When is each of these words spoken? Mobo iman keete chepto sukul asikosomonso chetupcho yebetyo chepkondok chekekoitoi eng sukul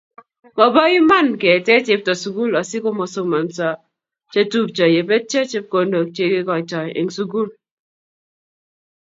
Mobo 0.57 0.83
iman 0.99 1.27
keete 1.41 1.75
chepto 1.85 2.13
sukul 2.21 2.51
asikosomonso 2.61 3.67
chetupcho 4.31 4.85
yebetyo 4.95 5.41
chepkondok 5.51 6.07
chekekoitoi 6.15 6.95
eng 6.99 7.11
sukul 7.17 7.47